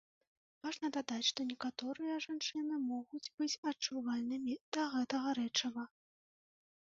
[0.61, 5.83] Важна дадаць, што некаторыя жанчыны могуць быць адчувальнымі да гэтага рэчыва.